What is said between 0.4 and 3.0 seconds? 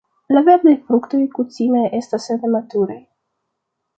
verdaj fruktoj kutime estas nematuraj.